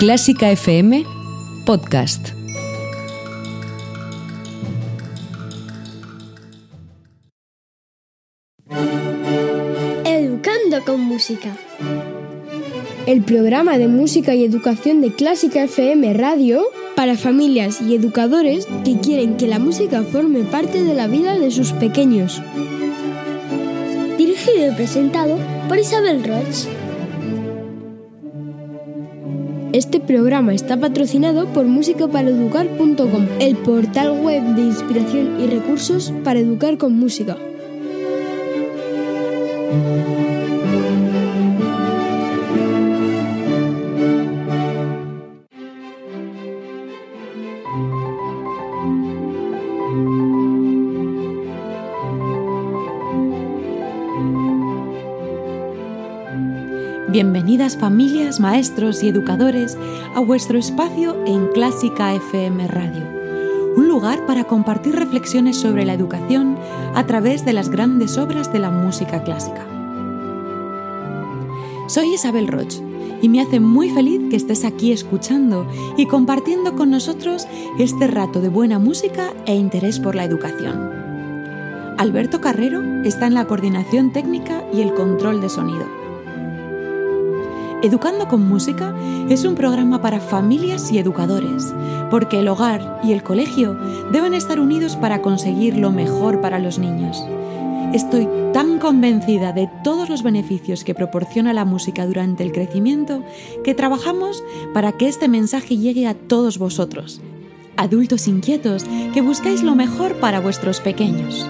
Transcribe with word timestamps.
Clásica 0.00 0.50
FM 0.50 1.04
Podcast. 1.66 2.30
Educando 10.06 10.84
con 10.86 11.02
música. 11.02 11.54
El 13.04 13.22
programa 13.24 13.76
de 13.76 13.88
música 13.88 14.34
y 14.34 14.42
educación 14.42 15.02
de 15.02 15.12
Clásica 15.12 15.64
FM 15.64 16.14
Radio 16.14 16.62
para 16.96 17.18
familias 17.18 17.82
y 17.82 17.94
educadores 17.94 18.66
que 18.86 18.98
quieren 19.00 19.36
que 19.36 19.48
la 19.48 19.58
música 19.58 20.02
forme 20.02 20.44
parte 20.44 20.82
de 20.82 20.94
la 20.94 21.08
vida 21.08 21.38
de 21.38 21.50
sus 21.50 21.72
pequeños. 21.72 22.40
Dirigido 24.16 24.72
y 24.72 24.74
presentado 24.74 25.36
por 25.68 25.78
Isabel 25.78 26.24
Roch. 26.24 26.79
Este 29.72 30.00
programa 30.00 30.52
está 30.52 30.80
patrocinado 30.80 31.46
por 31.46 31.64
musicaparaeducar.com, 31.64 33.28
el 33.38 33.56
portal 33.56 34.20
web 34.20 34.42
de 34.56 34.62
inspiración 34.62 35.40
y 35.40 35.46
recursos 35.46 36.12
para 36.24 36.40
educar 36.40 36.76
con 36.76 36.98
música. 36.98 37.36
Bienvenidas 57.10 57.76
familias, 57.76 58.38
maestros 58.38 59.02
y 59.02 59.08
educadores 59.08 59.76
a 60.14 60.20
vuestro 60.20 60.58
espacio 60.58 61.16
en 61.26 61.48
Clásica 61.48 62.14
FM 62.14 62.68
Radio, 62.68 63.02
un 63.76 63.88
lugar 63.88 64.24
para 64.26 64.44
compartir 64.44 64.94
reflexiones 64.94 65.56
sobre 65.56 65.84
la 65.84 65.94
educación 65.94 66.56
a 66.94 67.06
través 67.06 67.44
de 67.44 67.52
las 67.52 67.68
grandes 67.68 68.16
obras 68.16 68.52
de 68.52 68.60
la 68.60 68.70
música 68.70 69.24
clásica. 69.24 69.66
Soy 71.88 72.14
Isabel 72.14 72.46
Roch 72.46 72.74
y 73.20 73.28
me 73.28 73.40
hace 73.40 73.58
muy 73.58 73.90
feliz 73.90 74.20
que 74.30 74.36
estés 74.36 74.64
aquí 74.64 74.92
escuchando 74.92 75.66
y 75.96 76.06
compartiendo 76.06 76.76
con 76.76 76.92
nosotros 76.92 77.48
este 77.80 78.06
rato 78.06 78.40
de 78.40 78.50
buena 78.50 78.78
música 78.78 79.34
e 79.46 79.56
interés 79.56 79.98
por 79.98 80.14
la 80.14 80.22
educación. 80.22 80.92
Alberto 81.98 82.40
Carrero 82.40 83.02
está 83.02 83.26
en 83.26 83.34
la 83.34 83.46
coordinación 83.46 84.12
técnica 84.12 84.62
y 84.72 84.80
el 84.80 84.94
control 84.94 85.40
de 85.40 85.48
sonido. 85.48 85.99
Educando 87.82 88.28
con 88.28 88.46
Música 88.46 88.94
es 89.30 89.44
un 89.46 89.54
programa 89.54 90.02
para 90.02 90.20
familias 90.20 90.92
y 90.92 90.98
educadores, 90.98 91.72
porque 92.10 92.40
el 92.40 92.48
hogar 92.48 93.00
y 93.02 93.12
el 93.12 93.22
colegio 93.22 93.74
deben 94.12 94.34
estar 94.34 94.60
unidos 94.60 94.96
para 94.96 95.22
conseguir 95.22 95.78
lo 95.78 95.90
mejor 95.90 96.42
para 96.42 96.58
los 96.58 96.78
niños. 96.78 97.24
Estoy 97.94 98.28
tan 98.52 98.78
convencida 98.78 99.52
de 99.54 99.70
todos 99.82 100.10
los 100.10 100.22
beneficios 100.22 100.84
que 100.84 100.94
proporciona 100.94 101.54
la 101.54 101.64
música 101.64 102.06
durante 102.06 102.42
el 102.42 102.52
crecimiento 102.52 103.24
que 103.64 103.74
trabajamos 103.74 104.44
para 104.74 104.92
que 104.92 105.08
este 105.08 105.28
mensaje 105.28 105.78
llegue 105.78 106.06
a 106.06 106.12
todos 106.12 106.58
vosotros, 106.58 107.22
adultos 107.78 108.28
inquietos 108.28 108.84
que 109.14 109.22
buscáis 109.22 109.62
lo 109.62 109.74
mejor 109.74 110.16
para 110.16 110.40
vuestros 110.40 110.80
pequeños. 110.80 111.48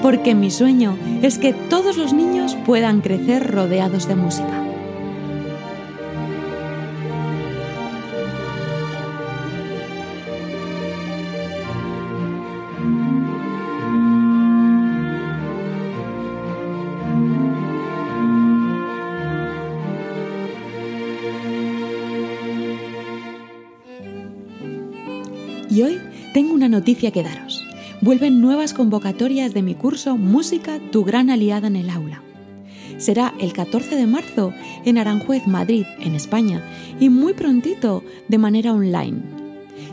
Porque 0.00 0.34
mi 0.34 0.50
sueño 0.50 0.96
es 1.20 1.38
que 1.38 1.52
todos 1.52 1.98
los 1.98 2.14
niños 2.14 2.56
puedan 2.64 3.02
crecer 3.02 3.52
rodeados 3.52 4.08
de 4.08 4.14
música. 4.14 4.67
Noticia 26.78 27.10
que 27.10 27.24
daros. 27.24 27.66
Vuelven 28.00 28.40
nuevas 28.40 28.72
convocatorias 28.72 29.52
de 29.52 29.62
mi 29.62 29.74
curso 29.74 30.16
Música, 30.16 30.78
tu 30.92 31.04
gran 31.04 31.28
aliada 31.28 31.66
en 31.66 31.74
el 31.74 31.90
aula. 31.90 32.22
Será 32.98 33.34
el 33.40 33.52
14 33.52 33.96
de 33.96 34.06
marzo 34.06 34.52
en 34.84 34.96
Aranjuez, 34.96 35.48
Madrid, 35.48 35.86
en 35.98 36.14
España, 36.14 36.62
y 37.00 37.08
muy 37.08 37.32
prontito 37.32 38.04
de 38.28 38.38
manera 38.38 38.72
online. 38.72 39.37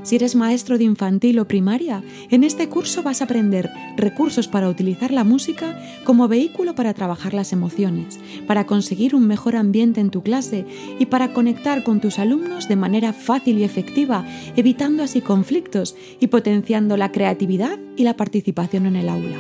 Si 0.04 0.16
eres 0.16 0.36
maestro 0.36 0.78
de 0.78 0.84
infantil 0.84 1.40
o 1.40 1.48
primaria, 1.48 2.04
en 2.30 2.44
este 2.44 2.70
curso 2.70 3.04
vas 3.04 3.22
a 3.22 3.26
aprender 3.26 3.70
recursos 3.98 4.48
para 4.48 4.70
utilizar 4.70 5.12
la 5.12 5.24
música 5.24 5.80
como 6.04 6.28
vehículo 6.28 6.76
para 6.76 6.94
trabajar 6.94 7.34
las 7.34 7.54
emociones, 7.54 8.20
para 8.48 8.66
conseguir 8.66 9.16
un 9.16 9.28
mejor 9.28 9.56
ambiente 9.56 10.02
en 10.02 10.10
tu 10.10 10.22
clase 10.22 10.66
y 11.00 11.08
para 11.08 11.34
conectar 11.34 11.84
con 11.84 12.02
tus 12.02 12.20
alumnos 12.20 12.68
de 12.68 12.76
manera 12.76 13.14
fácil 13.14 13.58
y 13.58 13.64
efectiva, 13.64 14.26
evitando 14.56 15.04
así 15.04 15.22
conflictos 15.22 15.96
y 16.20 16.28
potenciando 16.28 16.98
la 16.98 17.12
creatividad 17.12 17.80
y 17.96 18.04
la 18.04 18.16
participación 18.16 18.86
en 18.86 18.96
el 18.96 19.10
aula. 19.10 19.38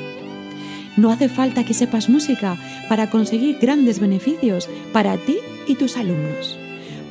No 0.98 1.12
hace 1.12 1.28
falta 1.28 1.66
que 1.66 1.74
sepas 1.74 2.10
música 2.10 2.58
para 2.88 3.10
conseguir 3.10 3.58
grandes 3.60 4.00
beneficios 4.00 4.70
para 4.94 5.18
ti 5.18 5.38
y 5.68 5.76
tus 5.76 5.98
alumnos 5.98 6.58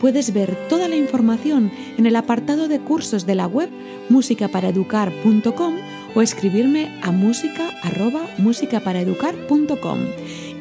puedes 0.04 0.34
ver 0.34 0.54
toda 0.68 0.86
la 0.86 0.96
información 0.96 1.72
en 1.96 2.04
el 2.04 2.16
apartado 2.16 2.68
de 2.68 2.78
cursos 2.78 3.24
de 3.24 3.34
la 3.34 3.46
web 3.46 3.70
musicaparaeducar.com 4.10 5.76
o 6.14 6.20
escribirme 6.20 7.00
a 7.02 7.10
música@musicaparaeducar.com. 7.10 9.98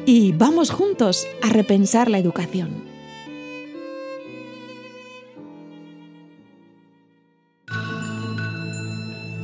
Y 0.06 0.32
vamos 0.32 0.70
juntos 0.70 1.26
a 1.42 1.50
repensar 1.50 2.08
la 2.08 2.18
educación. 2.18 2.70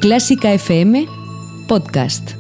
Clásica 0.01 0.55
FM 0.55 1.07
Podcast. 1.69 2.40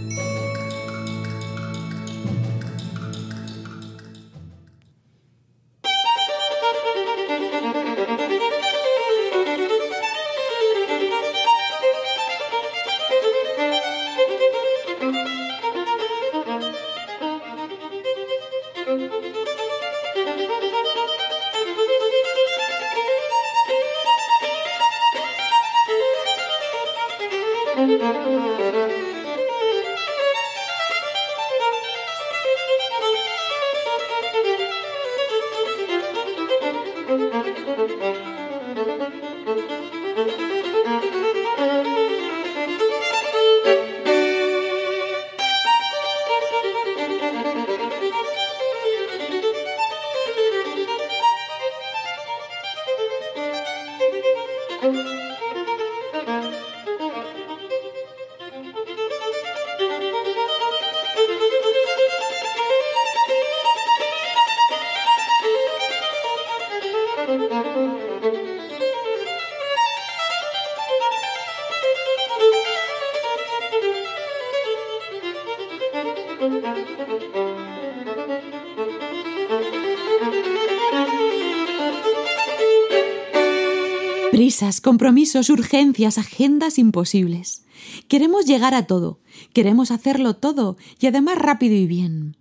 Compromisos, 84.82 85.48
urgencias, 85.48 86.18
agendas 86.18 86.78
imposibles. 86.78 87.64
Queremos 88.08 88.44
llegar 88.44 88.74
a 88.74 88.86
todo, 88.86 89.18
queremos 89.54 89.90
hacerlo 89.90 90.36
todo 90.36 90.76
y 90.98 91.06
además 91.06 91.38
rápido 91.38 91.74
y 91.74 91.86
bien. 91.86 92.36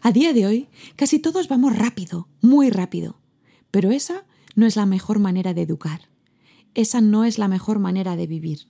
A 0.00 0.12
día 0.12 0.32
de 0.32 0.46
hoy, 0.46 0.68
casi 0.94 1.18
todos 1.18 1.48
vamos 1.48 1.76
rápido, 1.76 2.28
muy 2.40 2.70
rápido. 2.70 3.18
Pero 3.72 3.90
esa 3.90 4.24
no 4.54 4.66
es 4.66 4.76
la 4.76 4.86
mejor 4.86 5.18
manera 5.18 5.52
de 5.52 5.62
educar. 5.62 6.08
Esa 6.74 7.00
no 7.00 7.24
es 7.24 7.38
la 7.38 7.48
mejor 7.48 7.80
manera 7.80 8.14
de 8.14 8.28
vivir. 8.28 8.68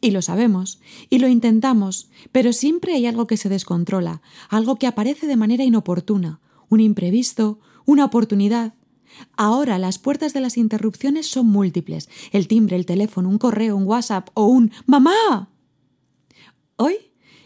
Y 0.00 0.12
lo 0.12 0.22
sabemos, 0.22 0.80
y 1.08 1.18
lo 1.18 1.26
intentamos, 1.26 2.08
pero 2.30 2.52
siempre 2.52 2.94
hay 2.94 3.06
algo 3.06 3.26
que 3.26 3.36
se 3.36 3.48
descontrola, 3.48 4.22
algo 4.48 4.76
que 4.76 4.86
aparece 4.86 5.26
de 5.26 5.36
manera 5.36 5.64
inoportuna, 5.64 6.40
un 6.68 6.78
imprevisto, 6.78 7.58
una 7.84 8.04
oportunidad. 8.04 8.74
Ahora 9.36 9.78
las 9.78 9.98
puertas 9.98 10.32
de 10.32 10.40
las 10.40 10.56
interrupciones 10.56 11.26
son 11.26 11.46
múltiples, 11.46 12.08
el 12.32 12.48
timbre, 12.48 12.76
el 12.76 12.86
teléfono, 12.86 13.28
un 13.28 13.38
correo, 13.38 13.76
un 13.76 13.84
WhatsApp 13.84 14.28
o 14.34 14.46
un 14.46 14.72
¡Mamá! 14.86 15.50
Hoy, 16.76 16.96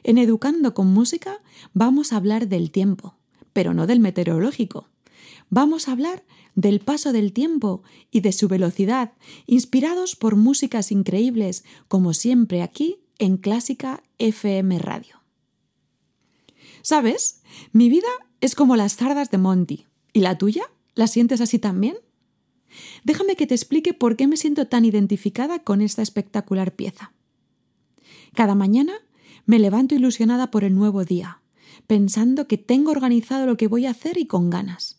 en 0.03 0.19
Educando 0.19 0.75
con 0.75 0.93
Música, 0.93 1.41
vamos 1.73 2.13
a 2.13 2.17
hablar 2.17 2.49
del 2.49 2.71
tiempo, 2.71 3.17
pero 3.53 3.75
no 3.75 3.87
del 3.87 4.01
meteorológico. 4.01 4.89
Vamos 5.51 5.89
a 5.89 5.93
hablar 5.93 6.23
del 6.55 6.81
paso 6.81 7.13
del 7.13 7.33
tiempo 7.33 7.83
y 8.11 8.21
de 8.21 8.33
su 8.33 8.49
velocidad, 8.49 9.13
inspirados 9.47 10.17
por 10.17 10.37
músicas 10.37 10.93
increíbles, 10.93 11.65
como 11.89 12.15
siempre 12.15 12.63
aquí 12.63 12.99
en 13.19 13.37
Clásica 13.37 14.03
FM 14.19 14.79
Radio. 14.79 15.21
¿Sabes? 16.83 17.43
Mi 17.73 17.89
vida 17.89 18.09
es 18.41 18.55
como 18.55 18.77
las 18.77 18.97
tardas 18.97 19.31
de 19.31 19.39
Monty. 19.39 19.87
¿Y 20.13 20.21
la 20.21 20.39
tuya? 20.39 20.65
¿La 20.95 21.07
sientes 21.07 21.41
así 21.41 21.59
también? 21.59 21.97
Déjame 23.05 23.37
que 23.37 23.47
te 23.47 23.55
explique 23.55 23.95
por 23.95 24.17
qué 24.17 24.27
me 24.27 24.37
siento 24.37 24.67
tan 24.67 24.85
identificada 24.85 25.61
con 25.61 25.81
esta 25.81 26.03
espectacular 26.03 26.75
pieza. 26.75 27.13
Cada 28.35 28.55
mañana 28.55 28.95
me 29.47 29.59
levanto 29.59 29.95
ilusionada 29.95 30.51
por 30.51 30.65
el 30.65 30.75
nuevo 30.75 31.05
día, 31.05 31.41
pensando 31.87 32.49
que 32.49 32.59
tengo 32.59 32.91
organizado 32.91 33.47
lo 33.47 33.57
que 33.57 33.69
voy 33.69 33.87
a 33.87 33.91
hacer 33.91 34.19
y 34.19 34.27
con 34.27 34.51
ganas. 34.51 34.99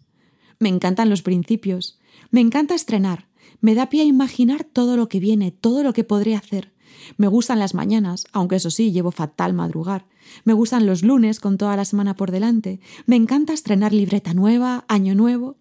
Me 0.59 0.69
encantan 0.69 1.09
los 1.09 1.21
principios. 1.21 1.99
Me 2.31 2.41
encanta 2.41 2.75
estrenar. 2.75 3.27
Me 3.61 3.75
da 3.75 3.89
pie 3.89 4.01
a 4.01 4.05
imaginar 4.05 4.63
todo 4.63 4.97
lo 4.97 5.09
que 5.09 5.19
viene, 5.19 5.51
todo 5.51 5.83
lo 5.83 5.93
que 5.93 6.03
podré 6.03 6.35
hacer. 6.35 6.73
Me 7.17 7.27
gustan 7.27 7.59
las 7.59 7.73
mañanas, 7.73 8.25
aunque 8.31 8.55
eso 8.55 8.71
sí, 8.71 8.91
llevo 8.91 9.11
fatal 9.11 9.53
madrugar. 9.53 10.07
Me 10.43 10.53
gustan 10.53 10.85
los 10.85 11.03
lunes 11.03 11.39
con 11.39 11.57
toda 11.57 11.75
la 11.75 11.85
semana 11.85 12.15
por 12.15 12.31
delante. 12.31 12.79
Me 13.05 13.15
encanta 13.15 13.53
estrenar 13.53 13.93
libreta 13.93 14.33
nueva, 14.33 14.85
año 14.87 15.13
nuevo. 15.13 15.57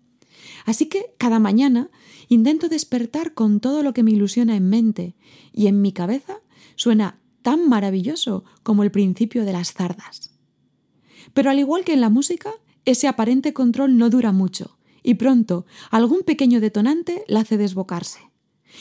Así 0.65 0.87
que 0.87 1.15
cada 1.19 1.39
mañana 1.39 1.91
intento 2.29 2.69
despertar 2.69 3.35
con 3.35 3.61
todo 3.61 3.83
lo 3.83 3.93
que 3.93 4.03
me 4.03 4.11
ilusiona 4.11 4.57
en 4.57 4.69
mente 4.69 5.15
y 5.53 5.67
en 5.67 5.83
mi 5.83 5.93
cabeza 5.93 6.41
suena 6.77 7.21
tan 7.43 7.69
maravilloso 7.69 8.45
como 8.63 8.83
el 8.83 8.91
principio 8.91 9.45
de 9.45 9.53
las 9.53 9.73
zardas. 9.73 10.35
Pero 11.35 11.51
al 11.51 11.59
igual 11.59 11.85
que 11.85 11.93
en 11.93 12.01
la 12.01 12.09
música, 12.09 12.51
ese 12.85 13.09
aparente 13.09 13.53
control 13.53 13.99
no 13.99 14.09
dura 14.11 14.33
mucho 14.33 14.79
y 15.03 15.15
pronto 15.15 15.67
algún 15.91 16.23
pequeño 16.23 16.61
detonante 16.61 17.25
la 17.29 17.41
hace 17.41 17.59
desbocarse. 17.59 18.21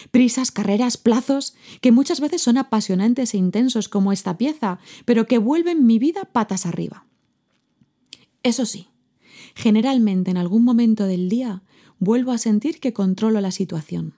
Prisas, 0.10 0.52
carreras, 0.52 0.98
plazos, 0.98 1.56
que 1.82 1.92
muchas 1.92 2.20
veces 2.20 2.42
son 2.42 2.58
apasionantes 2.58 3.34
e 3.34 3.38
intensos 3.38 3.90
como 3.90 4.12
esta 4.12 4.38
pieza, 4.38 4.80
pero 5.06 5.28
que 5.28 5.38
vuelven 5.38 5.86
mi 5.86 6.00
vida 6.00 6.24
patas 6.32 6.66
arriba. 6.66 7.06
Eso 8.42 8.66
sí, 8.66 8.88
generalmente 9.56 10.32
en 10.32 10.38
algún 10.38 10.64
momento 10.64 11.06
del 11.06 11.30
día 11.30 11.62
vuelvo 12.04 12.32
a 12.32 12.38
sentir 12.38 12.80
que 12.80 12.94
controlo 12.94 13.42
la 13.42 13.52
situación. 13.52 14.14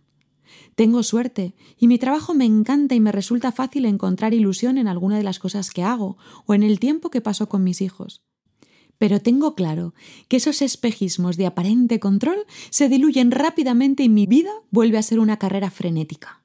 Tengo 0.76 1.04
suerte 1.04 1.54
y 1.78 1.88
mi 1.88 1.98
trabajo 1.98 2.34
me 2.34 2.46
encanta 2.46 2.96
y 2.96 3.00
me 3.00 3.12
resulta 3.12 3.52
fácil 3.52 3.86
encontrar 3.86 4.34
ilusión 4.34 4.78
en 4.78 4.88
alguna 4.88 5.18
de 5.18 5.24
las 5.24 5.40
cosas 5.40 5.72
que 5.72 5.84
hago 5.84 6.18
o 6.46 6.54
en 6.54 6.64
el 6.64 6.80
tiempo 6.80 7.10
que 7.10 7.22
paso 7.22 7.48
con 7.48 7.64
mis 7.64 7.82
hijos. 7.82 8.22
Pero 8.98 9.20
tengo 9.20 9.56
claro 9.56 9.94
que 10.28 10.38
esos 10.38 10.62
espejismos 10.62 11.38
de 11.38 11.46
aparente 11.46 12.00
control 12.00 12.46
se 12.70 12.88
diluyen 12.88 13.32
rápidamente 13.32 14.04
y 14.04 14.10
mi 14.10 14.26
vida 14.26 14.52
vuelve 14.72 14.98
a 14.98 15.04
ser 15.04 15.20
una 15.20 15.38
carrera 15.38 15.70
frenética. 15.70 16.45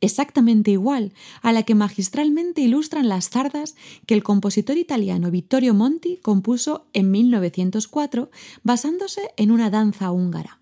Exactamente 0.00 0.70
igual 0.70 1.12
a 1.42 1.52
la 1.52 1.62
que 1.62 1.74
magistralmente 1.74 2.60
ilustran 2.60 3.08
las 3.08 3.30
zardas 3.30 3.76
que 4.06 4.14
el 4.14 4.22
compositor 4.22 4.76
italiano 4.76 5.30
Vittorio 5.30 5.74
Monti 5.74 6.18
compuso 6.18 6.86
en 6.92 7.10
1904 7.10 8.30
basándose 8.62 9.30
en 9.36 9.50
una 9.50 9.70
danza 9.70 10.10
húngara. 10.10 10.60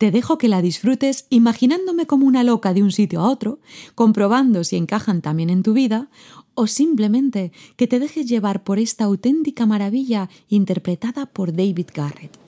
Te 0.00 0.10
dejo 0.10 0.38
que 0.38 0.48
la 0.48 0.62
disfrutes 0.62 1.26
imaginándome 1.28 2.06
como 2.06 2.26
una 2.26 2.42
loca 2.42 2.72
de 2.72 2.82
un 2.82 2.90
sitio 2.90 3.20
a 3.20 3.28
otro, 3.28 3.60
comprobando 3.94 4.64
si 4.64 4.76
encajan 4.76 5.20
también 5.20 5.50
en 5.50 5.62
tu 5.62 5.74
vida, 5.74 6.08
o 6.54 6.66
simplemente 6.66 7.52
que 7.76 7.86
te 7.86 7.98
dejes 7.98 8.26
llevar 8.26 8.64
por 8.64 8.78
esta 8.78 9.04
auténtica 9.04 9.66
maravilla 9.66 10.30
interpretada 10.48 11.26
por 11.26 11.52
David 11.52 11.88
Garrett. 11.94 12.38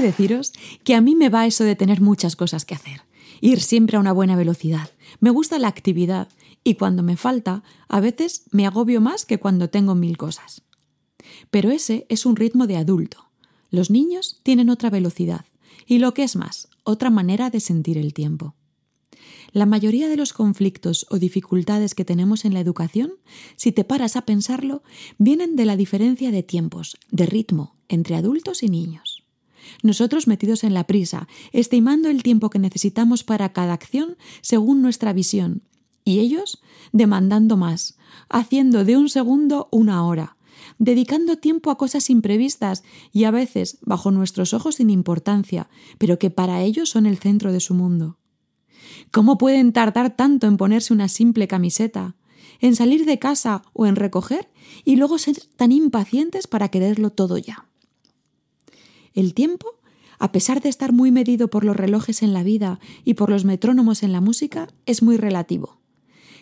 De 0.00 0.06
deciros 0.06 0.52
que 0.84 0.94
a 0.94 1.00
mí 1.00 1.14
me 1.14 1.28
va 1.28 1.46
eso 1.46 1.64
de 1.64 1.76
tener 1.76 2.00
muchas 2.00 2.36
cosas 2.36 2.64
que 2.64 2.74
hacer, 2.74 3.02
ir 3.40 3.60
siempre 3.60 3.96
a 3.96 4.00
una 4.00 4.12
buena 4.12 4.36
velocidad. 4.36 4.90
Me 5.20 5.30
gusta 5.30 5.58
la 5.58 5.68
actividad 5.68 6.28
y 6.64 6.74
cuando 6.74 7.02
me 7.02 7.16
falta, 7.16 7.62
a 7.88 8.00
veces 8.00 8.44
me 8.50 8.66
agobio 8.66 9.00
más 9.00 9.24
que 9.24 9.38
cuando 9.38 9.70
tengo 9.70 9.94
mil 9.94 10.16
cosas. 10.16 10.62
Pero 11.50 11.70
ese 11.70 12.06
es 12.08 12.26
un 12.26 12.36
ritmo 12.36 12.66
de 12.66 12.76
adulto. 12.76 13.30
Los 13.70 13.90
niños 13.90 14.40
tienen 14.42 14.70
otra 14.70 14.90
velocidad 14.90 15.44
y 15.86 15.98
lo 15.98 16.14
que 16.14 16.22
es 16.22 16.36
más, 16.36 16.68
otra 16.84 17.10
manera 17.10 17.50
de 17.50 17.60
sentir 17.60 17.98
el 17.98 18.14
tiempo. 18.14 18.54
La 19.52 19.66
mayoría 19.66 20.08
de 20.08 20.16
los 20.16 20.32
conflictos 20.32 21.06
o 21.10 21.18
dificultades 21.18 21.94
que 21.94 22.04
tenemos 22.04 22.44
en 22.44 22.54
la 22.54 22.60
educación, 22.60 23.12
si 23.56 23.72
te 23.72 23.84
paras 23.84 24.16
a 24.16 24.22
pensarlo, 24.22 24.82
vienen 25.16 25.56
de 25.56 25.64
la 25.64 25.76
diferencia 25.76 26.30
de 26.30 26.42
tiempos, 26.42 26.98
de 27.10 27.26
ritmo, 27.26 27.76
entre 27.88 28.16
adultos 28.16 28.62
y 28.62 28.68
niños. 28.68 29.07
Nosotros 29.82 30.26
metidos 30.26 30.64
en 30.64 30.74
la 30.74 30.86
prisa, 30.86 31.28
estimando 31.52 32.08
el 32.08 32.22
tiempo 32.22 32.50
que 32.50 32.58
necesitamos 32.58 33.24
para 33.24 33.52
cada 33.52 33.72
acción 33.72 34.16
según 34.40 34.82
nuestra 34.82 35.12
visión, 35.12 35.62
y 36.04 36.20
ellos 36.20 36.62
demandando 36.92 37.56
más, 37.56 37.98
haciendo 38.28 38.84
de 38.84 38.96
un 38.96 39.08
segundo 39.08 39.68
una 39.70 40.06
hora, 40.06 40.36
dedicando 40.78 41.36
tiempo 41.36 41.70
a 41.70 41.76
cosas 41.76 42.10
imprevistas 42.10 42.82
y 43.12 43.24
a 43.24 43.30
veces 43.30 43.78
bajo 43.82 44.10
nuestros 44.10 44.54
ojos 44.54 44.76
sin 44.76 44.90
importancia, 44.90 45.68
pero 45.98 46.18
que 46.18 46.30
para 46.30 46.62
ellos 46.62 46.90
son 46.90 47.06
el 47.06 47.18
centro 47.18 47.52
de 47.52 47.60
su 47.60 47.74
mundo. 47.74 48.18
¿Cómo 49.10 49.38
pueden 49.38 49.72
tardar 49.72 50.16
tanto 50.16 50.46
en 50.46 50.56
ponerse 50.56 50.92
una 50.92 51.08
simple 51.08 51.48
camiseta, 51.48 52.16
en 52.60 52.74
salir 52.74 53.04
de 53.04 53.18
casa 53.18 53.62
o 53.72 53.86
en 53.86 53.96
recoger 53.96 54.50
y 54.84 54.96
luego 54.96 55.18
ser 55.18 55.36
tan 55.56 55.72
impacientes 55.72 56.46
para 56.46 56.68
quererlo 56.68 57.10
todo 57.10 57.38
ya? 57.38 57.66
El 59.18 59.34
tiempo, 59.34 59.80
a 60.20 60.30
pesar 60.30 60.62
de 60.62 60.68
estar 60.68 60.92
muy 60.92 61.10
medido 61.10 61.48
por 61.48 61.64
los 61.64 61.74
relojes 61.76 62.22
en 62.22 62.32
la 62.32 62.44
vida 62.44 62.78
y 63.04 63.14
por 63.14 63.30
los 63.30 63.44
metrónomos 63.44 64.04
en 64.04 64.12
la 64.12 64.20
música, 64.20 64.68
es 64.86 65.02
muy 65.02 65.16
relativo. 65.16 65.80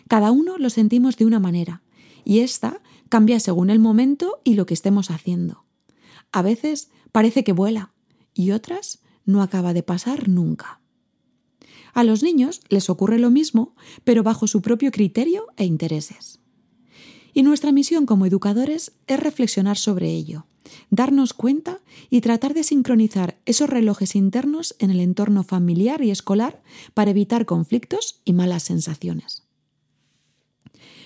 Cada 0.07 0.29
uno 0.29 0.59
lo 0.59 0.69
sentimos 0.69 1.17
de 1.17 1.25
una 1.25 1.39
manera, 1.39 1.81
y 2.23 2.41
esta 2.41 2.83
cambia 3.09 3.39
según 3.39 3.71
el 3.71 3.79
momento 3.79 4.41
y 4.43 4.53
lo 4.53 4.67
que 4.67 4.75
estemos 4.75 5.09
haciendo. 5.09 5.65
A 6.31 6.43
veces 6.43 6.91
parece 7.11 7.43
que 7.43 7.51
vuela, 7.51 7.93
y 8.35 8.51
otras 8.51 9.01
no 9.25 9.41
acaba 9.41 9.73
de 9.73 9.81
pasar 9.81 10.29
nunca. 10.29 10.79
A 11.95 12.03
los 12.03 12.21
niños 12.21 12.61
les 12.69 12.91
ocurre 12.91 13.17
lo 13.17 13.31
mismo, 13.31 13.73
pero 14.03 14.21
bajo 14.21 14.45
su 14.45 14.61
propio 14.61 14.91
criterio 14.91 15.47
e 15.55 15.65
intereses. 15.65 16.41
Y 17.33 17.41
nuestra 17.41 17.71
misión 17.71 18.05
como 18.05 18.27
educadores 18.27 18.91
es 19.07 19.19
reflexionar 19.19 19.79
sobre 19.79 20.11
ello, 20.11 20.45
darnos 20.89 21.33
cuenta 21.33 21.79
y 22.09 22.21
tratar 22.21 22.53
de 22.53 22.63
sincronizar 22.63 23.37
esos 23.45 23.69
relojes 23.69 24.15
internos 24.15 24.75
en 24.79 24.91
el 24.91 24.99
entorno 24.99 25.43
familiar 25.43 26.03
y 26.03 26.11
escolar 26.11 26.61
para 26.93 27.11
evitar 27.11 27.45
conflictos 27.45 28.21
y 28.25 28.33
malas 28.33 28.63
sensaciones. 28.63 29.43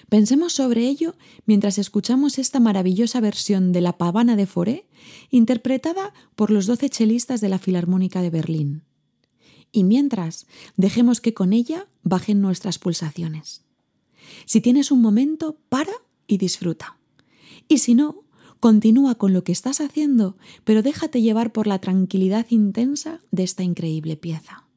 Pensemos 0.09 0.53
sobre 0.53 0.87
ello 0.87 1.15
mientras 1.45 1.77
escuchamos 1.77 2.37
esta 2.37 2.59
maravillosa 2.59 3.21
versión 3.21 3.71
de 3.71 3.81
La 3.81 3.97
Pavana 3.97 4.35
de 4.35 4.45
Foré, 4.45 4.87
interpretada 5.29 6.13
por 6.35 6.51
los 6.51 6.65
doce 6.65 6.89
chelistas 6.89 7.39
de 7.39 7.49
la 7.49 7.59
Filarmónica 7.59 8.21
de 8.21 8.29
Berlín 8.29 8.83
y 9.71 9.83
mientras 9.83 10.47
dejemos 10.77 11.21
que 11.21 11.33
con 11.33 11.53
ella 11.53 11.87
bajen 12.03 12.41
nuestras 12.41 12.79
pulsaciones. 12.79 13.63
Si 14.45 14.61
tienes 14.61 14.91
un 14.91 15.01
momento, 15.01 15.57
para 15.69 15.91
y 16.27 16.37
disfruta. 16.37 16.97
Y 17.67 17.79
si 17.79 17.95
no, 17.95 18.23
continúa 18.61 19.15
con 19.15 19.33
lo 19.33 19.43
que 19.43 19.51
estás 19.51 19.81
haciendo, 19.81 20.37
pero 20.63 20.83
déjate 20.83 21.21
llevar 21.21 21.51
por 21.51 21.67
la 21.67 21.79
tranquilidad 21.79 22.45
intensa 22.49 23.19
de 23.31 23.43
esta 23.43 23.63
increíble 23.63 24.15
pieza. 24.15 24.67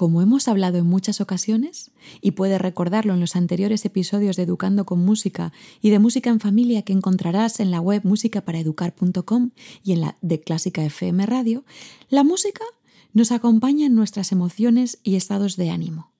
Como 0.00 0.22
hemos 0.22 0.48
hablado 0.48 0.78
en 0.78 0.86
muchas 0.86 1.20
ocasiones, 1.20 1.90
y 2.22 2.30
puedes 2.30 2.58
recordarlo 2.58 3.12
en 3.12 3.20
los 3.20 3.36
anteriores 3.36 3.84
episodios 3.84 4.36
de 4.36 4.44
Educando 4.44 4.86
con 4.86 5.04
Música 5.04 5.52
y 5.82 5.90
de 5.90 5.98
Música 5.98 6.30
en 6.30 6.40
Familia 6.40 6.80
que 6.80 6.94
encontrarás 6.94 7.60
en 7.60 7.70
la 7.70 7.82
web 7.82 8.00
musicaparaeducar.com 8.04 9.50
y 9.84 9.92
en 9.92 10.00
la 10.00 10.16
de 10.22 10.40
Clásica 10.40 10.82
FM 10.82 11.26
Radio, 11.26 11.66
la 12.08 12.24
música 12.24 12.64
nos 13.12 13.30
acompaña 13.30 13.84
en 13.84 13.94
nuestras 13.94 14.32
emociones 14.32 15.00
y 15.02 15.16
estados 15.16 15.58
de 15.58 15.68
ánimo. 15.68 16.12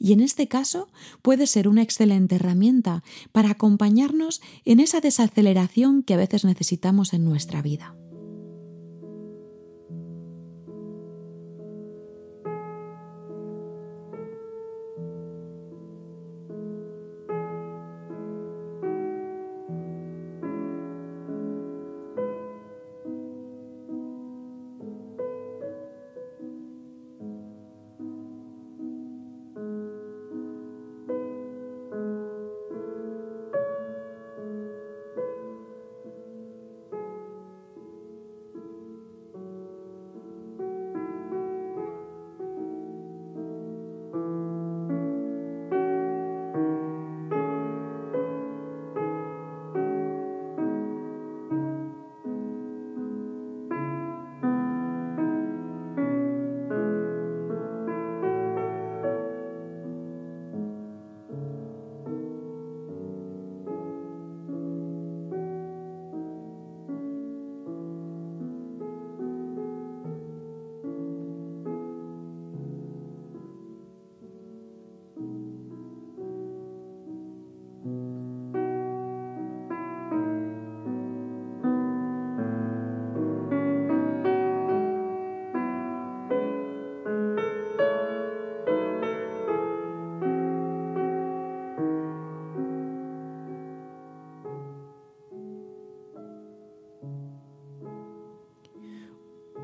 Y 0.00 0.12
en 0.12 0.22
este 0.22 0.48
caso 0.48 0.88
puede 1.22 1.46
ser 1.46 1.68
una 1.68 1.82
excelente 1.82 2.34
herramienta 2.34 3.04
para 3.30 3.50
acompañarnos 3.50 4.42
en 4.64 4.80
esa 4.80 5.00
desaceleración 5.00 6.02
que 6.02 6.14
a 6.14 6.16
veces 6.16 6.44
necesitamos 6.44 7.12
en 7.12 7.24
nuestra 7.26 7.62
vida. 7.62 7.94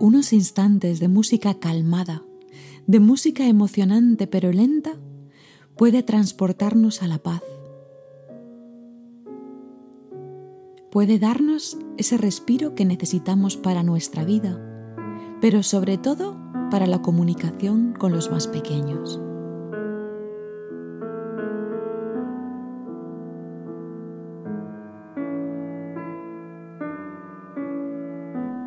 Unos 0.06 0.32
instantes 0.32 1.00
de 1.00 1.08
música 1.08 1.54
calmada, 1.54 2.22
de 2.86 3.00
música 3.00 3.44
emocionante 3.44 4.28
pero 4.28 4.52
lenta, 4.52 4.92
puede 5.76 6.04
transportarnos 6.04 7.02
a 7.02 7.08
la 7.08 7.18
paz. 7.18 7.42
Puede 10.92 11.18
darnos 11.18 11.76
ese 11.98 12.18
respiro 12.18 12.76
que 12.76 12.84
necesitamos 12.84 13.56
para 13.56 13.82
nuestra 13.82 14.24
vida, 14.24 14.56
pero 15.40 15.64
sobre 15.64 15.98
todo 15.98 16.38
para 16.70 16.86
la 16.86 17.02
comunicación 17.02 17.92
con 17.98 18.12
los 18.12 18.30
más 18.30 18.46
pequeños. 18.46 19.20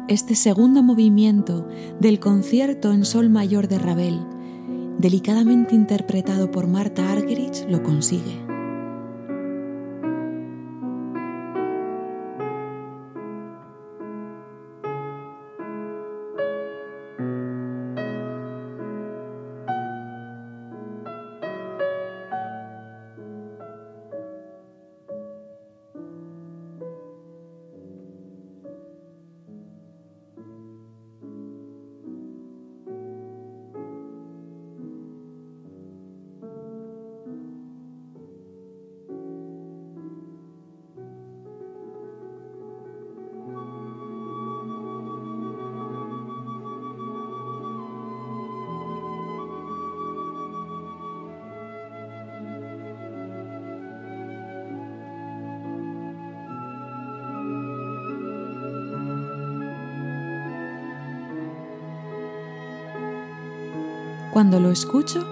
Este 0.09 0.33
segundo 0.33 0.81
movimiento 0.81 1.67
del 1.99 2.19
concierto 2.19 2.91
en 2.91 3.05
sol 3.05 3.29
mayor 3.29 3.67
de 3.67 3.77
Ravel, 3.77 4.19
delicadamente 4.97 5.75
interpretado 5.75 6.49
por 6.49 6.65
Marta 6.65 7.11
Argerich, 7.11 7.69
lo 7.69 7.83
consigue. 7.83 8.48
Cuando 64.39 64.61
lo 64.61 64.71
escucho, 64.71 65.27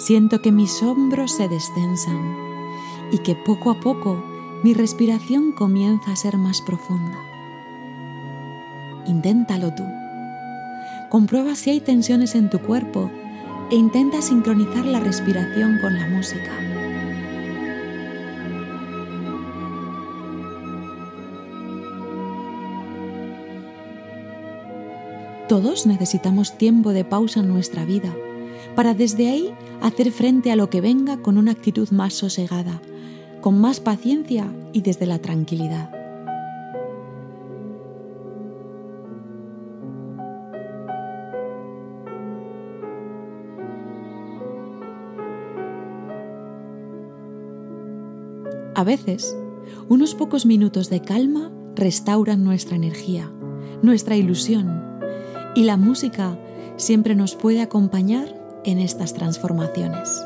siento 0.00 0.42
que 0.42 0.50
mis 0.50 0.82
hombros 0.82 1.30
se 1.30 1.46
descensan 1.48 2.36
y 3.12 3.18
que 3.18 3.36
poco 3.36 3.70
a 3.70 3.78
poco 3.78 4.20
mi 4.64 4.74
respiración 4.74 5.52
comienza 5.52 6.10
a 6.10 6.16
ser 6.16 6.38
más 6.38 6.60
profunda. 6.60 7.16
Inténtalo 9.06 9.72
tú. 9.76 9.84
Comprueba 11.08 11.54
si 11.54 11.70
hay 11.70 11.80
tensiones 11.80 12.34
en 12.34 12.50
tu 12.50 12.58
cuerpo 12.58 13.12
e 13.70 13.76
intenta 13.76 14.20
sincronizar 14.22 14.84
la 14.84 14.98
respiración 14.98 15.78
con 15.80 15.96
la 15.96 16.08
música. 16.08 16.50
Todos 25.48 25.86
necesitamos 25.86 26.58
tiempo 26.58 26.92
de 26.92 27.04
pausa 27.04 27.38
en 27.38 27.46
nuestra 27.50 27.84
vida 27.84 28.12
para 28.74 28.94
desde 28.94 29.28
ahí 29.28 29.54
hacer 29.80 30.10
frente 30.12 30.50
a 30.52 30.56
lo 30.56 30.70
que 30.70 30.80
venga 30.80 31.18
con 31.18 31.38
una 31.38 31.52
actitud 31.52 31.88
más 31.90 32.14
sosegada, 32.14 32.80
con 33.40 33.60
más 33.60 33.80
paciencia 33.80 34.52
y 34.72 34.82
desde 34.82 35.06
la 35.06 35.18
tranquilidad. 35.18 35.90
A 48.78 48.84
veces, 48.84 49.36
unos 49.88 50.14
pocos 50.14 50.46
minutos 50.46 50.88
de 50.88 51.02
calma 51.02 51.50
restauran 51.74 52.44
nuestra 52.44 52.76
energía, 52.76 53.28
nuestra 53.82 54.14
ilusión, 54.14 55.00
y 55.56 55.64
la 55.64 55.76
música 55.76 56.38
siempre 56.76 57.16
nos 57.16 57.34
puede 57.34 57.60
acompañar 57.60 58.37
en 58.68 58.80
estas 58.80 59.14
transformaciones. 59.14 60.22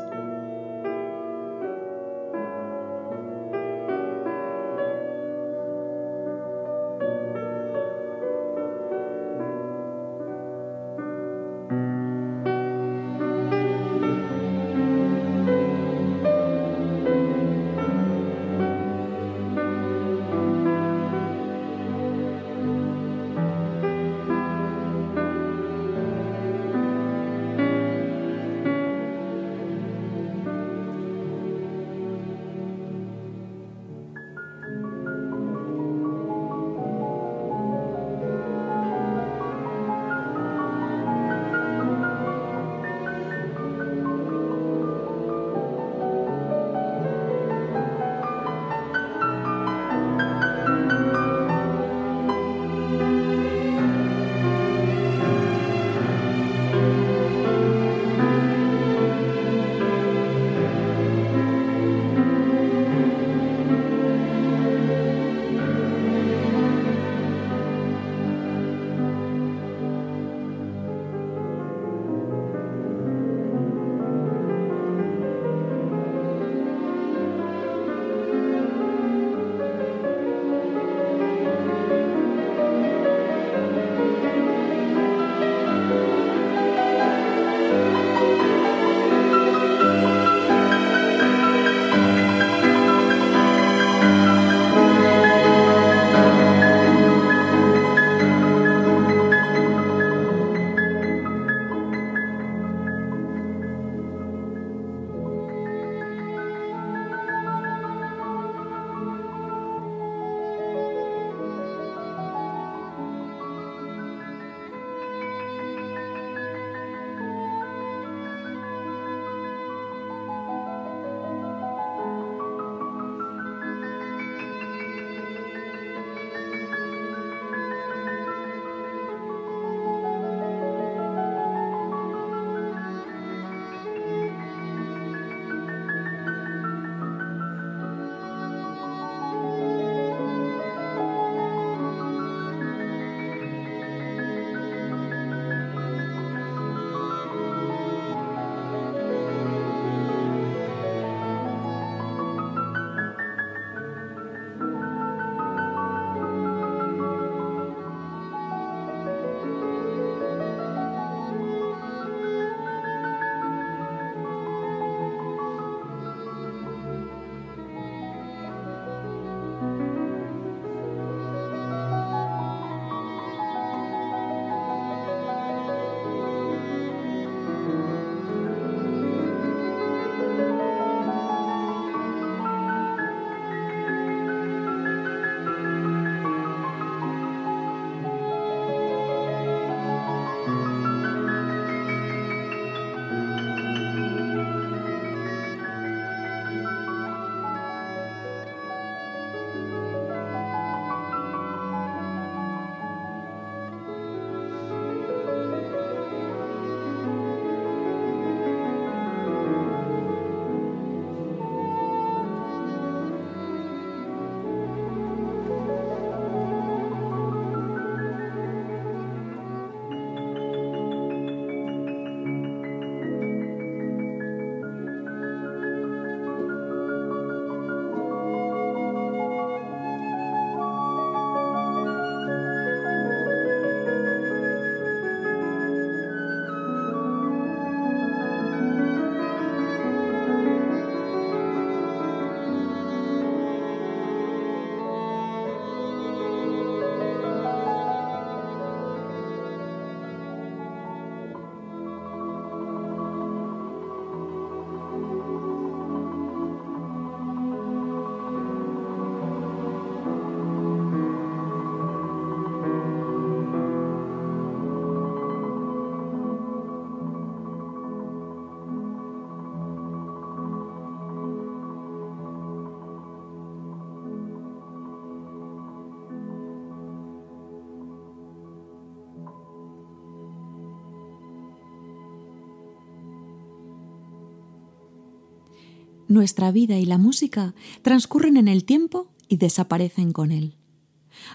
Nuestra 286.13 286.51
vida 286.51 286.77
y 286.77 286.85
la 286.85 286.97
música 286.97 287.53
transcurren 287.81 288.37
en 288.37 288.47
el 288.47 288.63
tiempo 288.63 289.11
y 289.27 289.37
desaparecen 289.37 290.11
con 290.11 290.31
él. 290.31 290.55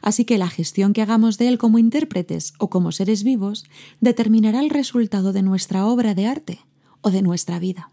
Así 0.02 0.24
que 0.24 0.38
la 0.38 0.48
gestión 0.48 0.92
que 0.92 1.02
hagamos 1.02 1.38
de 1.38 1.48
él 1.48 1.58
como 1.58 1.78
intérpretes 1.78 2.54
o 2.58 2.70
como 2.70 2.92
seres 2.92 3.22
vivos 3.22 3.64
determinará 4.00 4.60
el 4.60 4.70
resultado 4.70 5.32
de 5.32 5.42
nuestra 5.42 5.86
obra 5.86 6.14
de 6.14 6.26
arte 6.26 6.60
o 7.00 7.10
de 7.10 7.22
nuestra 7.22 7.58
vida. 7.58 7.92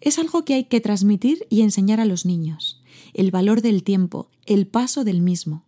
Es 0.00 0.18
algo 0.18 0.44
que 0.44 0.54
hay 0.54 0.64
que 0.64 0.80
transmitir 0.80 1.46
y 1.50 1.62
enseñar 1.62 2.00
a 2.00 2.04
los 2.04 2.24
niños, 2.24 2.82
el 3.14 3.30
valor 3.30 3.62
del 3.62 3.82
tiempo, 3.82 4.30
el 4.46 4.66
paso 4.66 5.04
del 5.04 5.22
mismo, 5.22 5.64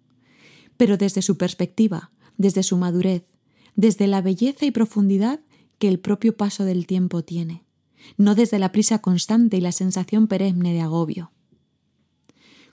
pero 0.77 0.97
desde 0.97 1.23
su 1.23 1.37
perspectiva, 1.37 2.13
desde 2.37 2.63
su 2.63 2.77
madurez, 2.77 3.25
desde 3.75 4.07
la 4.07 4.23
belleza 4.23 4.67
y 4.67 4.71
profundidad 4.71 5.41
que 5.79 5.89
el 5.89 5.99
propio 5.99 6.37
paso 6.37 6.65
del 6.65 6.87
tiempo 6.87 7.23
tiene, 7.25 7.65
no 8.17 8.35
desde 8.35 8.59
la 8.59 8.73
prisa 8.73 8.99
constante 9.01 9.57
y 9.57 9.61
la 9.61 9.73
sensación 9.73 10.27
perenne 10.27 10.73
de 10.73 10.81
agobio. 10.81 11.33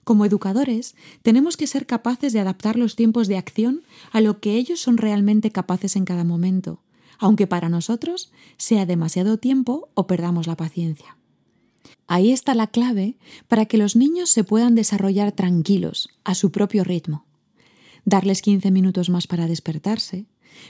Como 0.03 0.23
educadores, 0.23 0.95
tenemos 1.21 1.57
que 1.57 1.67
ser 1.67 1.85
capaces 1.85 2.31
de 2.31 2.39
adaptar 2.39 2.77
los 2.77 2.95
tiempos 2.95 3.27
de 3.27 3.37
acción 3.37 3.81
a 4.11 4.21
lo 4.21 4.39
que 4.39 4.55
ellos 4.55 4.79
son 4.79 4.97
realmente 4.97 5.51
capaces 5.51 5.97
en 5.97 6.05
cada 6.05 6.23
momento, 6.23 6.81
aunque 7.19 7.45
para 7.45 7.67
nosotros 7.67 8.31
sea 8.55 8.85
demasiado 8.85 9.37
tiempo 9.37 9.89
o 9.95 10.07
perdamos 10.07 10.47
la 10.47 10.55
paciencia. 10.55 11.17
Ahí 12.07 12.31
está 12.31 12.55
la 12.55 12.67
clave 12.67 13.17
para 13.49 13.65
que 13.65 13.77
los 13.77 13.97
niños 13.97 14.29
se 14.29 14.45
puedan 14.45 14.75
desarrollar 14.75 15.33
tranquilos, 15.33 16.09
a 16.23 16.35
su 16.35 16.51
propio 16.51 16.85
ritmo. 16.85 17.25
Darles 18.05 18.41
15 18.41 18.71
minutos 18.71 19.09
más 19.09 19.27
para 19.27 19.47
despertarse, 19.47 20.25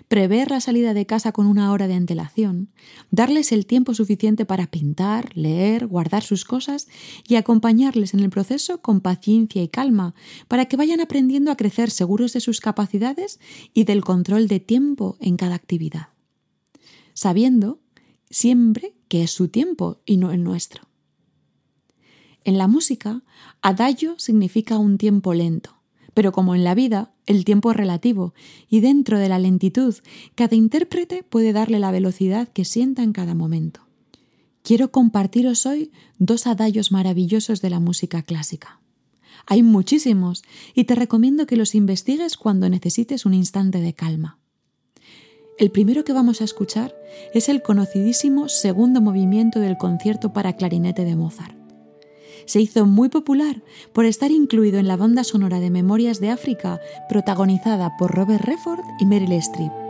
prever 0.08 0.52
la 0.52 0.62
salida 0.62 0.94
de 0.94 1.06
casa 1.06 1.32
con 1.32 1.48
una 1.48 1.72
hora 1.72 1.88
de 1.88 1.94
antelación, 1.94 2.70
darles 3.12 3.52
el 3.52 3.66
tiempo 3.66 3.94
suficiente 3.94 4.46
para 4.46 4.68
pintar, 4.68 5.36
leer, 5.36 5.88
guardar 5.88 6.24
sus 6.24 6.46
cosas 6.46 6.88
y 7.28 7.36
acompañarles 7.36 8.14
en 8.14 8.22
el 8.22 8.30
proceso 8.30 8.82
con 8.82 9.02
paciencia 9.02 9.62
y 9.62 9.68
calma 9.68 10.14
para 10.48 10.66
que 10.66 10.78
vayan 10.78 11.02
aprendiendo 11.02 11.52
a 11.52 11.58
crecer 11.58 11.92
seguros 11.92 12.34
de 12.34 12.42
sus 12.42 12.60
capacidades 12.60 13.40
y 13.74 13.84
del 13.84 14.04
control 14.04 14.48
de 14.48 14.60
tiempo 14.60 15.18
en 15.20 15.38
cada 15.38 15.56
actividad, 15.56 16.10
sabiendo 17.14 17.80
siempre 18.30 18.96
que 19.08 19.24
es 19.24 19.32
su 19.32 19.48
tiempo 19.48 20.02
y 20.06 20.18
no 20.18 20.32
el 20.32 20.44
nuestro. 20.44 20.84
En 22.44 22.58
la 22.58 22.68
música, 22.68 23.24
adagio 23.62 24.18
significa 24.20 24.78
un 24.78 24.98
tiempo 24.98 25.34
lento 25.34 25.77
pero 26.18 26.32
como 26.32 26.56
en 26.56 26.64
la 26.64 26.74
vida, 26.74 27.12
el 27.28 27.46
tiempo 27.46 27.70
es 27.70 27.78
relativo 27.78 28.34
y 28.68 28.80
dentro 28.80 29.20
de 29.20 29.30
la 29.30 29.38
lentitud, 29.38 29.94
cada 30.34 30.56
intérprete 30.56 31.22
puede 31.22 31.54
darle 31.54 31.78
la 31.78 31.92
velocidad 31.92 32.48
que 32.48 32.66
sienta 32.66 33.04
en 33.04 33.14
cada 33.14 33.36
momento. 33.36 33.82
Quiero 34.64 34.92
compartiros 34.92 35.68
hoy 35.68 35.92
dos 36.18 36.48
adallos 36.48 36.92
maravillosos 36.92 37.62
de 37.62 37.70
la 37.70 37.80
música 37.80 38.24
clásica. 38.24 38.82
Hay 39.46 39.62
muchísimos 39.62 40.42
y 40.74 40.86
te 40.86 40.96
recomiendo 40.96 41.46
que 41.46 41.56
los 41.56 41.76
investigues 41.76 42.36
cuando 42.36 42.68
necesites 42.68 43.28
un 43.28 43.36
instante 43.36 43.80
de 43.80 43.94
calma. 43.94 44.40
El 45.60 45.70
primero 45.70 46.04
que 46.04 46.14
vamos 46.14 46.42
a 46.42 46.46
escuchar 46.46 46.96
es 47.36 47.48
el 47.48 47.62
conocidísimo 47.62 48.50
segundo 48.50 49.02
movimiento 49.02 49.60
del 49.60 49.78
concierto 49.78 50.34
para 50.34 50.54
clarinete 50.54 51.06
de 51.06 51.16
Mozart 51.16 51.57
se 52.48 52.60
hizo 52.60 52.88
muy 52.88 53.10
popular 53.10 53.62
por 53.94 54.06
estar 54.06 54.32
incluido 54.32 54.80
en 54.80 54.88
la 54.88 54.98
banda 54.98 55.24
sonora 55.24 55.60
de 55.60 55.70
Memorias 55.70 56.20
de 56.20 56.32
África 56.32 56.82
protagonizada 57.08 57.96
por 57.98 58.16
Robert 58.16 58.44
Redford 58.44 58.82
y 59.00 59.06
Meryl 59.06 59.34
Streep. 59.34 59.87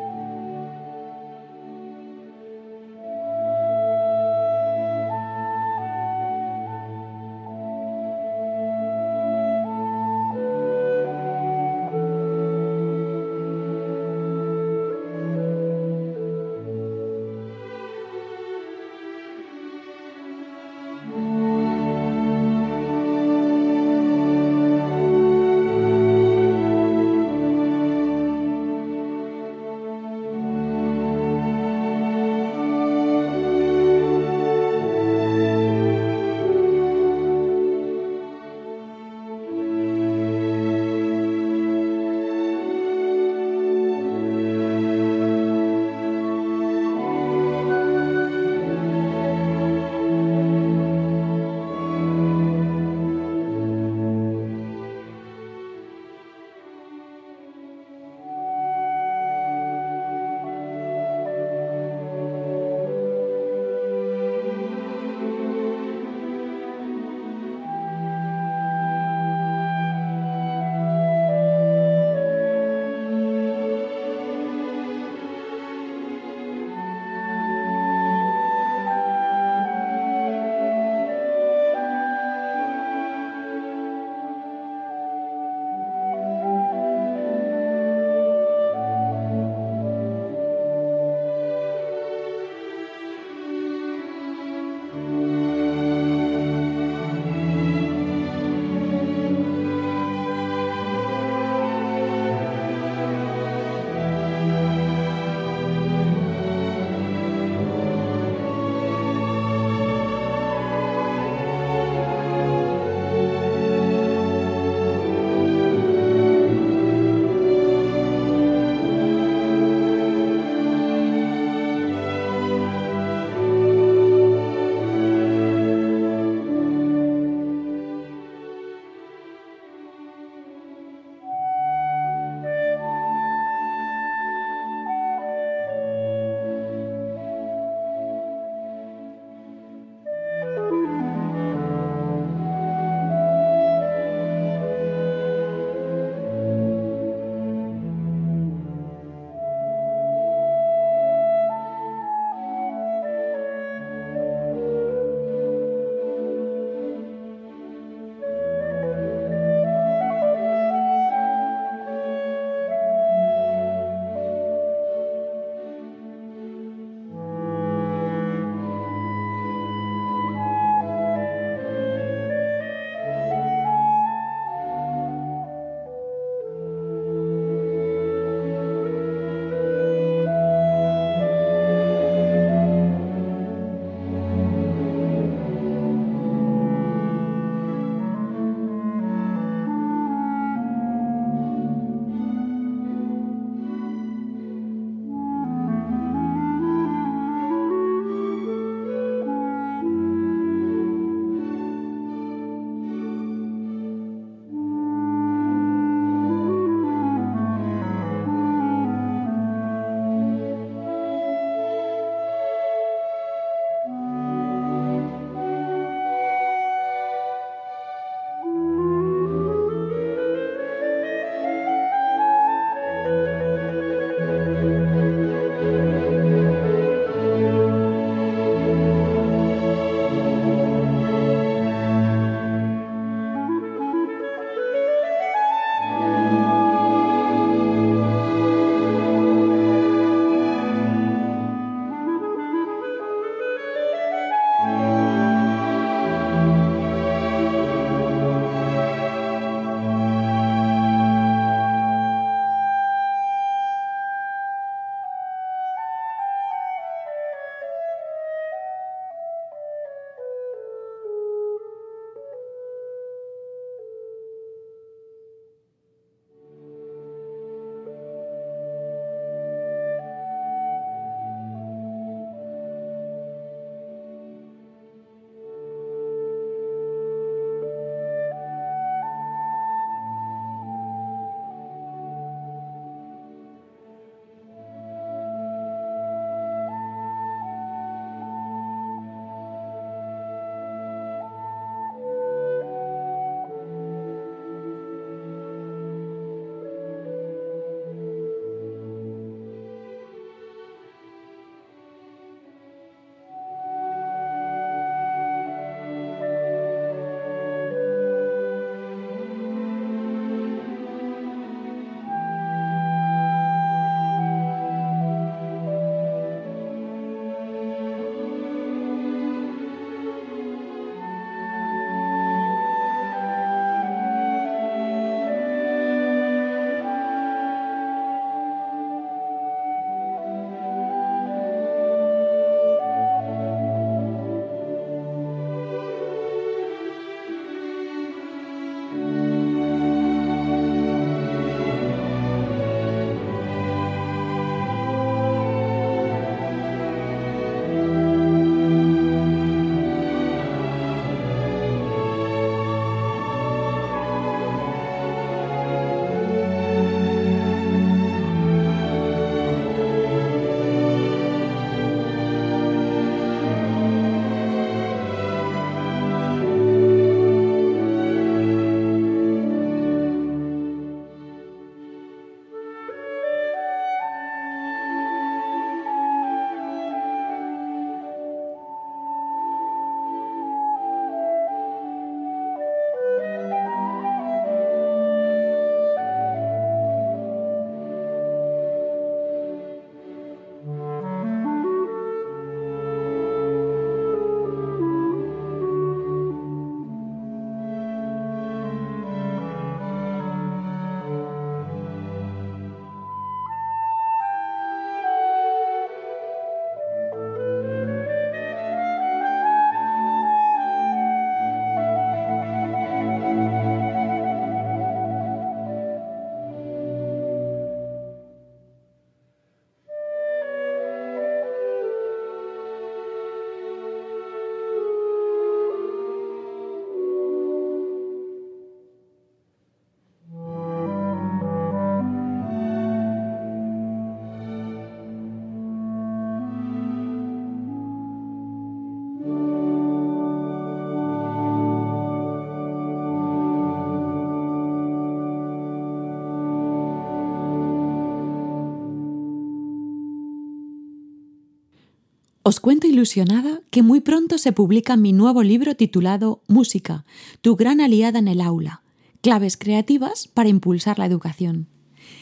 Os 452.48 452.62
cuento 452.62 452.88
ilusionada 452.88 453.60
que 453.72 453.84
muy 453.84 454.00
pronto 454.00 454.38
se 454.38 454.54
publica 454.54 454.96
mi 454.96 455.12
nuevo 455.12 455.44
libro 455.44 455.76
titulado 455.76 456.44
Música, 456.48 457.04
tu 457.42 457.58
gran 457.58 457.82
aliada 457.82 458.20
en 458.20 458.30
el 458.30 458.40
aula, 458.40 458.84
claves 459.20 459.58
creativas 459.58 460.30
para 460.30 460.48
impulsar 460.48 460.98
la 460.98 461.08
educación, 461.08 461.68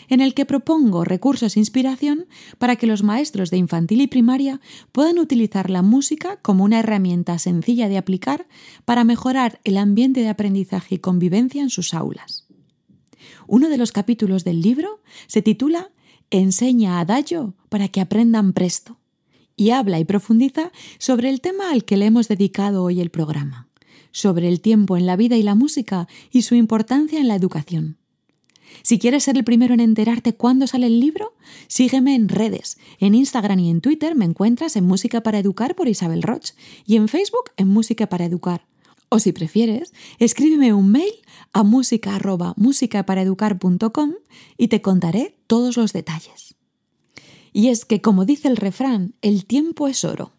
en 0.09 0.21
el 0.21 0.33
que 0.33 0.47
propongo 0.47 1.03
recursos 1.03 1.55
e 1.55 1.59
inspiración 1.59 2.25
para 2.57 2.75
que 2.75 2.87
los 2.87 3.03
maestros 3.03 3.51
de 3.51 3.57
infantil 3.57 4.01
y 4.01 4.07
primaria 4.07 4.61
puedan 4.91 5.19
utilizar 5.19 5.69
la 5.69 5.83
música 5.83 6.37
como 6.37 6.63
una 6.63 6.79
herramienta 6.79 7.37
sencilla 7.37 7.87
de 7.87 7.99
aplicar 7.99 8.47
para 8.83 9.03
mejorar 9.03 9.59
el 9.63 9.77
ambiente 9.77 10.21
de 10.21 10.29
aprendizaje 10.29 10.95
y 10.95 10.97
convivencia 10.97 11.61
en 11.61 11.69
sus 11.69 11.93
aulas. 11.93 12.47
Uno 13.45 13.69
de 13.69 13.77
los 13.77 13.91
capítulos 13.91 14.43
del 14.43 14.63
libro 14.63 15.03
se 15.27 15.43
titula 15.43 15.91
Enseña 16.31 16.99
a 16.99 17.05
Dayo 17.05 17.53
para 17.69 17.89
que 17.89 18.01
aprendan 18.01 18.53
presto 18.53 18.97
y 19.55 19.71
habla 19.71 19.99
y 19.99 20.05
profundiza 20.05 20.71
sobre 20.97 21.29
el 21.29 21.41
tema 21.41 21.71
al 21.71 21.85
que 21.85 21.97
le 21.97 22.05
hemos 22.05 22.27
dedicado 22.27 22.83
hoy 22.83 23.01
el 23.01 23.09
programa, 23.09 23.69
sobre 24.11 24.47
el 24.47 24.61
tiempo 24.61 24.97
en 24.97 25.05
la 25.05 25.15
vida 25.15 25.37
y 25.37 25.43
la 25.43 25.55
música 25.55 26.07
y 26.31 26.43
su 26.43 26.55
importancia 26.55 27.19
en 27.19 27.27
la 27.27 27.35
educación. 27.35 27.97
Si 28.81 28.99
quieres 28.99 29.23
ser 29.23 29.37
el 29.37 29.43
primero 29.43 29.73
en 29.73 29.79
enterarte 29.79 30.35
cuándo 30.35 30.67
sale 30.67 30.87
el 30.87 30.99
libro, 30.99 31.33
sígueme 31.67 32.15
en 32.15 32.27
redes. 32.29 32.77
En 32.99 33.15
Instagram 33.15 33.59
y 33.59 33.69
en 33.69 33.81
Twitter 33.81 34.15
me 34.15 34.25
encuentras 34.25 34.75
en 34.75 34.85
Música 34.85 35.21
para 35.21 35.39
Educar 35.39 35.75
por 35.75 35.87
Isabel 35.87 36.21
Roch 36.21 36.51
y 36.85 36.97
en 36.97 37.07
Facebook 37.07 37.51
en 37.57 37.69
Música 37.69 38.07
para 38.07 38.25
Educar. 38.25 38.67
O 39.09 39.19
si 39.19 39.31
prefieres, 39.31 39.93
escríbeme 40.19 40.73
un 40.73 40.91
mail 40.91 41.13
a 41.53 41.63
música.musicaparaeducar.com 41.63 44.13
y 44.57 44.67
te 44.67 44.81
contaré 44.81 45.37
todos 45.47 45.77
los 45.77 45.93
detalles. 45.93 46.54
Y 47.55 47.69
es 47.69 47.85
que, 47.85 48.01
como 48.01 48.25
dice 48.25 48.49
el 48.49 48.57
refrán, 48.57 49.13
el 49.21 49.45
tiempo 49.45 49.87
es 49.87 50.03
oro. 50.03 50.33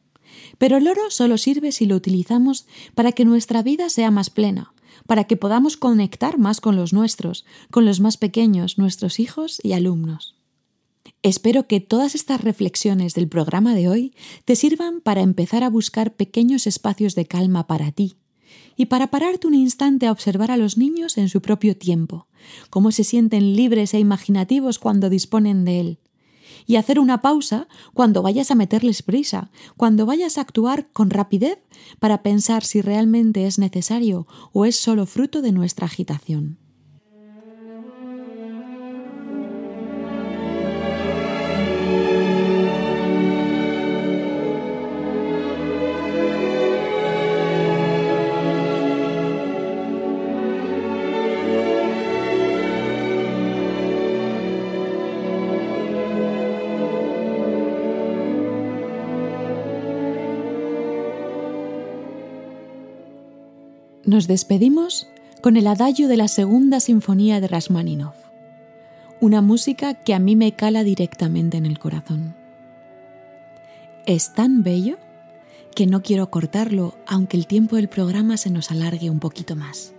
Pero 0.59 0.77
el 0.77 0.87
oro 0.87 1.11
solo 1.11 1.39
sirve 1.39 1.73
si 1.73 1.87
lo 1.87 1.97
utilizamos 1.97 2.67
para 2.95 3.13
que 3.13 3.25
nuestra 3.25 3.63
vida 3.63 3.89
sea 3.89 4.11
más 4.11 4.29
plena, 4.29 4.75
para 5.07 5.25
que 5.25 5.39
podamos 5.39 5.79
conectar 5.79 6.37
más 6.37 6.61
con 6.61 6.77
los 6.77 6.93
nuestros, 6.93 7.47
con 7.71 7.87
los 7.87 8.01
más 8.01 8.19
pequeños, 8.19 8.77
nuestros 8.77 9.19
hijos 9.19 9.61
y 9.63 9.73
alumnos. 9.73 10.37
Espero 11.23 11.67
que 11.67 11.81
todas 11.81 12.15
estas 12.15 12.43
reflexiones 12.43 13.15
del 13.15 13.29
programa 13.29 13.75
de 13.75 13.89
hoy 13.89 14.15
te 14.45 14.55
sirvan 14.55 15.01
para 15.01 15.23
empezar 15.23 15.65
a 15.65 15.71
buscar 15.71 16.17
pequeños 16.17 16.67
espacios 16.67 17.15
de 17.15 17.25
calma 17.25 17.67
para 17.67 17.93
ti 17.93 18.17
y 18.77 18.87
para 18.87 19.07
pararte 19.07 19.47
un 19.47 19.55
instante 19.55 20.07
a 20.07 20.13
observar 20.13 20.51
a 20.51 20.59
los 20.59 20.77
niños 20.77 21.17
en 21.17 21.31
su 21.31 21.41
propio 21.41 21.79
tiempo, 21.79 22.29
cómo 22.69 22.93
se 22.93 23.05
sienten 23.05 23.57
libres 23.57 23.95
e 23.95 24.01
imaginativos 24.01 24.79
cuando 24.79 25.09
disponen 25.09 25.65
de 25.65 25.81
él, 25.81 25.99
y 26.67 26.77
hacer 26.77 26.99
una 26.99 27.23
pausa 27.23 27.69
cuando 27.95 28.23
vayas 28.23 28.51
a 28.51 28.55
meterles 28.55 29.03
prisa, 29.03 29.51
cuando 29.77 30.07
vayas 30.07 30.39
a 30.39 30.43
actuar 30.43 30.89
con 30.93 31.11
rapidez 31.11 31.59
para 32.01 32.23
pensar 32.23 32.65
si 32.65 32.81
realmente 32.81 33.47
es 33.47 33.59
necesario 33.59 34.27
o 34.53 34.65
es 34.65 34.77
solo 34.77 35.07
fruto 35.07 35.43
de 35.43 35.53
nuestra 35.53 35.87
agitación. 35.87 36.59
Nos 64.17 64.29
despedimos 64.29 65.11
con 65.43 65.59
el 65.59 65.67
adagio 65.67 66.09
de 66.09 66.17
la 66.17 66.29
segunda 66.29 66.81
sinfonía 66.81 67.39
de 67.39 67.49
Rashmaninov, 67.49 68.15
una 69.21 69.43
música 69.43 69.93
que 69.93 70.15
a 70.15 70.19
mí 70.19 70.37
me 70.37 70.53
cala 70.53 70.85
directamente 70.85 71.59
en 71.59 71.67
el 71.67 71.79
corazón. 71.79 72.35
Es 74.07 74.33
tan 74.33 74.63
bello 74.63 74.97
que 75.75 75.87
no 75.87 76.03
quiero 76.03 76.31
cortarlo 76.31 76.97
aunque 77.07 77.37
el 77.37 77.47
tiempo 77.47 77.77
del 77.77 77.91
programa 77.91 78.39
se 78.39 78.49
nos 78.49 78.71
alargue 78.71 79.11
un 79.11 79.21
poquito 79.21 79.55
más. 79.55 79.93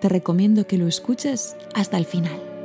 Te 0.00 0.08
recomiendo 0.08 0.66
que 0.66 0.76
lo 0.76 0.88
escuches 0.88 1.54
hasta 1.72 1.98
el 1.98 2.04
final. 2.04 2.55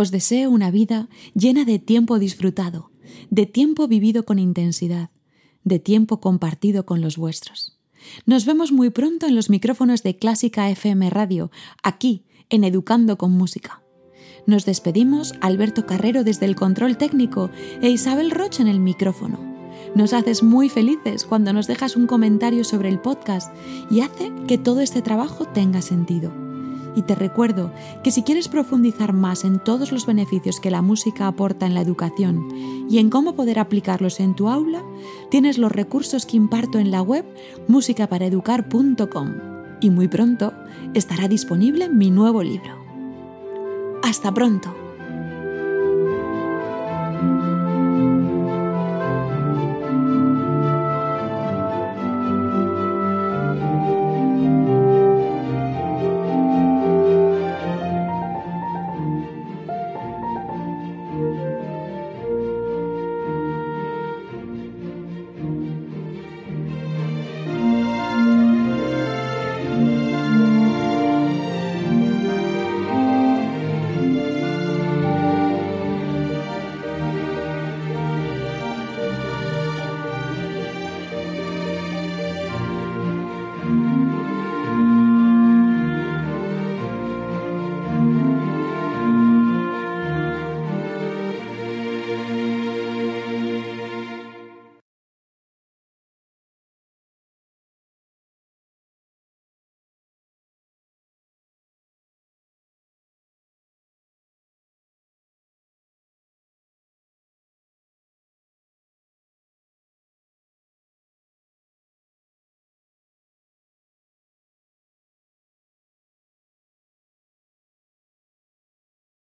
Os 0.00 0.10
deseo 0.10 0.48
una 0.50 0.70
vida 0.70 1.10
llena 1.34 1.66
de 1.66 1.78
tiempo 1.78 2.18
disfrutado, 2.18 2.90
de 3.28 3.44
tiempo 3.44 3.86
vivido 3.86 4.24
con 4.24 4.38
intensidad, 4.38 5.10
de 5.62 5.78
tiempo 5.78 6.22
compartido 6.22 6.86
con 6.86 7.02
los 7.02 7.18
vuestros. 7.18 7.78
Nos 8.24 8.46
vemos 8.46 8.72
muy 8.72 8.88
pronto 8.88 9.26
en 9.26 9.34
los 9.34 9.50
micrófonos 9.50 10.02
de 10.02 10.16
Clásica 10.16 10.70
FM 10.70 11.10
Radio, 11.10 11.50
aquí 11.82 12.24
en 12.48 12.64
Educando 12.64 13.18
con 13.18 13.32
Música. 13.32 13.82
Nos 14.46 14.64
despedimos 14.64 15.34
Alberto 15.42 15.84
Carrero 15.84 16.24
desde 16.24 16.46
el 16.46 16.56
control 16.56 16.96
técnico 16.96 17.50
e 17.82 17.90
Isabel 17.90 18.30
Rocha 18.30 18.62
en 18.62 18.68
el 18.68 18.80
micrófono. 18.80 19.38
Nos 19.94 20.14
haces 20.14 20.42
muy 20.42 20.70
felices 20.70 21.26
cuando 21.26 21.52
nos 21.52 21.66
dejas 21.66 21.94
un 21.94 22.06
comentario 22.06 22.64
sobre 22.64 22.88
el 22.88 23.00
podcast 23.00 23.52
y 23.90 24.00
hace 24.00 24.32
que 24.48 24.56
todo 24.56 24.80
este 24.80 25.02
trabajo 25.02 25.44
tenga 25.44 25.82
sentido. 25.82 26.49
Y 26.96 27.02
te 27.02 27.14
recuerdo 27.14 27.72
que 28.02 28.10
si 28.10 28.22
quieres 28.22 28.48
profundizar 28.48 29.12
más 29.12 29.44
en 29.44 29.62
todos 29.62 29.92
los 29.92 30.06
beneficios 30.06 30.60
que 30.60 30.70
la 30.70 30.82
música 30.82 31.26
aporta 31.26 31.66
en 31.66 31.74
la 31.74 31.80
educación 31.80 32.48
y 32.88 32.98
en 32.98 33.10
cómo 33.10 33.34
poder 33.34 33.58
aplicarlos 33.58 34.20
en 34.20 34.34
tu 34.34 34.48
aula, 34.48 34.82
tienes 35.30 35.58
los 35.58 35.70
recursos 35.70 36.26
que 36.26 36.36
imparto 36.36 36.78
en 36.78 36.90
la 36.90 37.02
web 37.02 37.24
musicaparaeducar.com 37.68 39.50
y 39.80 39.90
muy 39.90 40.08
pronto 40.08 40.52
estará 40.94 41.28
disponible 41.28 41.88
mi 41.88 42.10
nuevo 42.10 42.42
libro. 42.42 42.78
Hasta 44.02 44.32
pronto. 44.32 44.74